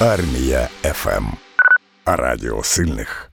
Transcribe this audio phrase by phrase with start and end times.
[0.00, 1.24] Армія FM.
[2.06, 3.30] Радіо сильних.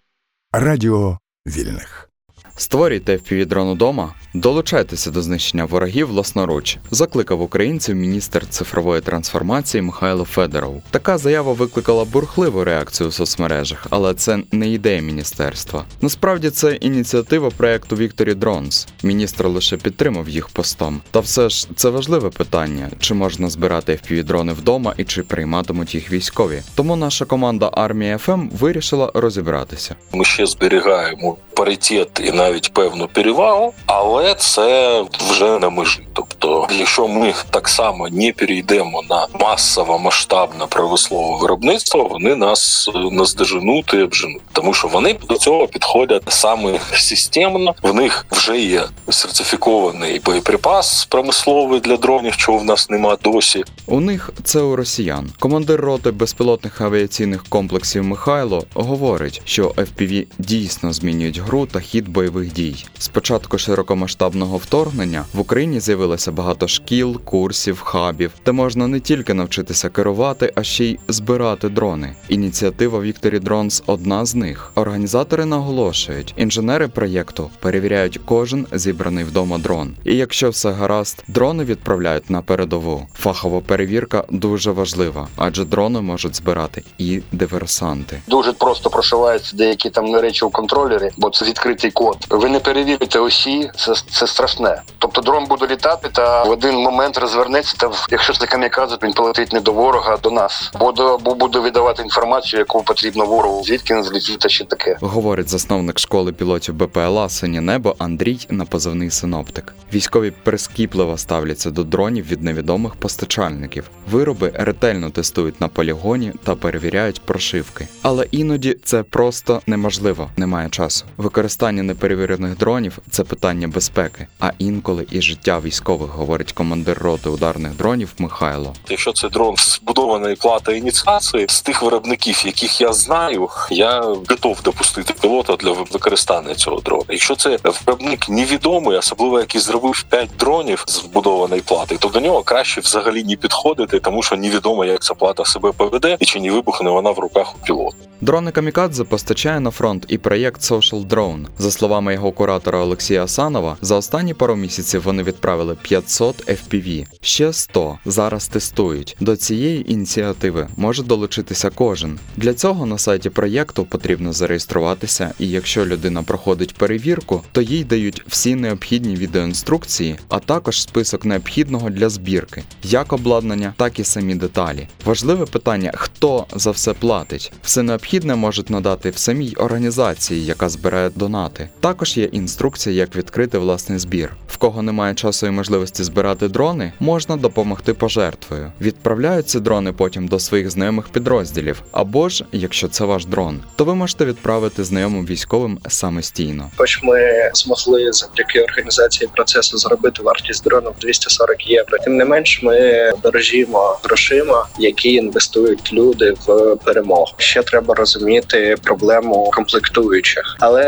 [0.51, 2.09] Радіо вільних.
[2.57, 10.81] Створюйте FPV-дрон удома, долучайтеся до знищення ворогів власноруч, закликав українців міністр цифрової трансформації Михайло Федоров.
[10.91, 15.85] Така заява викликала бурхливу реакцію у соцмережах, але це не ідея міністерства.
[16.01, 18.87] Насправді це ініціатива проекту Victory Drones.
[19.03, 21.01] Міністр лише підтримав їх постом.
[21.11, 26.11] Та все ж це важливе питання: чи можна збирати FPV-дрони вдома і чи прийматимуть їх
[26.11, 26.61] військові.
[26.75, 29.95] Тому наша команда Армія FM вирішила розібратися.
[30.13, 35.99] Ми ще зберігаємо паритет і навіть певну перевагу, але це вже на межі.
[36.13, 36.34] Тобто,
[36.71, 43.93] якщо ми так само не перейдемо на масове масштабне промислове виробництво, вони нас е, наздоженуть
[43.93, 47.75] і обженуть, тому що вони до цього підходять саме системно.
[47.83, 53.63] В них вже є сертифікований боєприпас промисловий для дронів, чого в нас нема досі.
[53.85, 55.29] У них це у росіян.
[55.39, 62.53] Командир роти безпілотних авіаційних комплексів Михайло говорить, що FPV дійсно змінюють гру та хід бойових
[62.53, 62.85] дій.
[62.99, 69.33] З початку широкомасштабного вторгнення в Україні з'явилося багато шкіл, курсів, хабів, де можна не тільки
[69.33, 72.15] навчитися керувати, а ще й збирати дрони.
[72.29, 74.71] Ініціатива Victory Drones одна з них.
[74.75, 79.95] Організатори наголошують, інженери проєкту перевіряють кожен зібраний вдома дрон.
[80.03, 83.07] І якщо все гаразд, дрони відправляють на передову.
[83.13, 88.21] Фахова перевірка дуже важлива, адже дрони можуть збирати і диверсанти.
[88.27, 92.17] Дуже просто прошиваються деякі там речі у контролері, бо це відкритий код.
[92.29, 94.81] Ви не перевірите осі, це, це страшне.
[94.97, 97.75] Тобто дрон буде літати, та в один момент розвернеться.
[97.77, 100.71] Та якщо це камікадзе, він полетить не до ворога, а до нас.
[100.79, 103.63] Бо до бо буде видавати інформацію, яку потрібно ворогу.
[103.63, 104.97] Звідки не злетів та ще таке.
[105.01, 109.73] Говорить засновник школи пілотів БПЛА Синє небо Андрій на позивний синоптик.
[109.93, 113.89] Військові прискіпливо ставляться до дронів від невідомих постачальників.
[114.11, 117.87] Вироби ретельно тестують на полігоні та перевіряють прошивки.
[118.01, 121.05] Але іноді це просто неможливо, немає часу.
[121.17, 127.75] Використання неперевірених дронів це питання безпеки, а інколи і життя військових, говорить командир роти ударних
[127.75, 128.73] дронів Михайло.
[128.89, 134.61] Якщо це дрон з вбудованої плати ініціації, з тих виробників, яких я знаю, я готов
[134.63, 137.03] допустити пілота для використання цього дрона.
[137.09, 142.43] Якщо це виробник невідомий, особливо який зробив 5 дронів з вбудованої плати, то до нього
[142.43, 146.51] краще взагалі не підходити, тому що невідомо, як ця плата себе поведе і чи не
[146.51, 147.97] вибухне вона в руках у пілота.
[148.21, 151.45] Дрони Камікадзе постачає на фронт і проєкт Social Drone.
[151.57, 157.05] За словами його куратора Олексія Асанова, за останні пару місяців вони відправили 500 FPV.
[157.21, 159.17] Ще 100 зараз тестують.
[159.19, 162.19] До цієї ініціативи може долучитися кожен.
[162.37, 168.23] Для цього на сайті проєкту потрібно зареєструватися, і якщо людина проходить перевірку, то їй дають
[168.27, 174.87] всі необхідні відеоінструкції, а також список необхідного для збірки, як обладнання, так і самі деталі.
[175.05, 177.53] Важливе питання: хто за все платить?
[177.61, 181.69] Все необхідне можуть надати в самій організації, яка збирає донати.
[181.79, 184.35] Також є інструкція, як відкрити власний збір.
[184.47, 188.71] В кого немає часу і можливості збирати дрони, можна допомогти пожертвою.
[188.81, 193.95] Відправляються дрони потім до своїх знайомих підрозділів, або ж, якщо це ваш дрон, то ви
[193.95, 196.69] можете відправити знайомим військовим самостійно.
[196.75, 201.97] Хоч ми змогли завдяки організації процесу зробити вартість дрону в 240 євро.
[201.97, 207.31] Тим не менш, ми дорожімо грошима, які інвестують люди в перемогу.
[207.37, 210.83] Ще треба розуміти проблему комплектуючих, але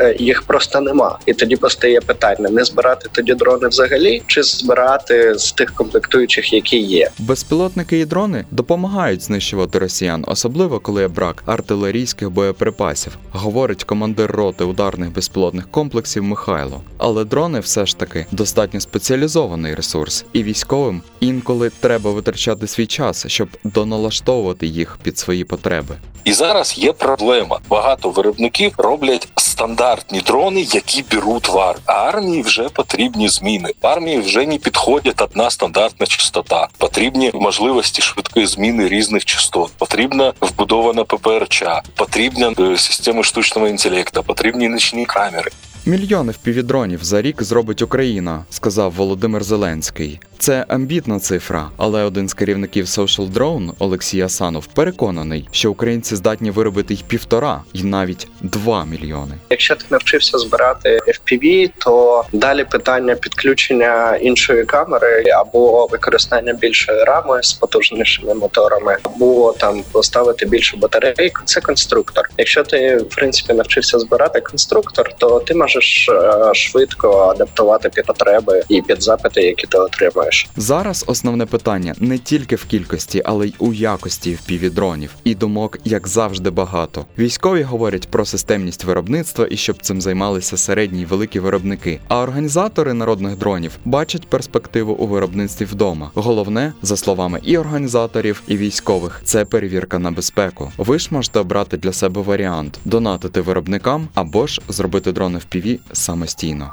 [0.00, 1.18] е, їх просто нема.
[1.26, 6.78] І тоді постає питання: не збирати тоді дрони взагалі, чи збирати з тих комплектуючих, які
[6.78, 7.10] є.
[7.18, 14.64] Безпілотники і дрони допомагають знищувати росіян, особливо коли є брак артилерійських боєприпасів, говорить командир роти
[14.64, 16.80] ударних безпілотних комплексів Михайло.
[16.98, 23.26] Але дрони все ж таки достатньо спеціалізований ресурс, і військовим інколи треба витрачати свій час,
[23.26, 25.96] щоб доналаштовувати їх під свої потреби.
[26.24, 27.58] І зараз є проблема.
[27.68, 29.28] Багато виробників роблять
[29.60, 31.82] стандартні дрони, які беруть в армію.
[31.86, 33.68] А армії вже потрібні зміни.
[33.80, 36.68] Армії вже не підходить одна стандартна частота.
[36.78, 39.72] Потрібні можливості швидкої зміни різних частот.
[39.78, 41.64] Потрібна вбудована ППРЧ,
[41.94, 45.50] потрібна е, система штучного інтелекту, потрібні нічні камери.
[45.86, 50.20] Мільйони впівдронів за рік зробить Україна, сказав Володимир Зеленський.
[50.40, 56.50] Це амбітна цифра, але один з керівників Social Drone Олексій Асанов переконаний, що українці здатні
[56.50, 59.34] виробити й півтора, і навіть два мільйони.
[59.50, 67.42] Якщо ти навчився збирати FPV, то далі питання підключення іншої камери або використання більшої рами
[67.42, 71.42] з потужнішими моторами, або там поставити більшу батарейку.
[71.44, 72.30] Це конструктор.
[72.38, 78.62] Якщо ти в принципі навчився збирати конструктор, то ти можеш е, швидко адаптувати під потреби
[78.68, 80.29] і під запити, які ти отримуєш.
[80.30, 80.48] Краще.
[80.56, 85.08] Зараз основне питання не тільки в кількості, але й у якості FPV-дронів.
[85.24, 87.06] І думок, як завжди, багато.
[87.18, 92.00] Військові говорять про системність виробництва і щоб цим займалися середні й великі виробники.
[92.08, 96.10] А організатори народних дронів бачать перспективу у виробництві вдома.
[96.14, 100.72] Головне, за словами і організаторів, і військових, це перевірка на безпеку.
[100.76, 106.70] Ви ж можете обрати для себе варіант донатити виробникам або ж зробити дрони FPV самостійно.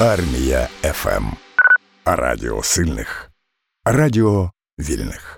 [0.00, 1.24] Армія ФМ.
[2.04, 3.30] Радіо сильних.
[3.84, 5.37] Радіо вільних.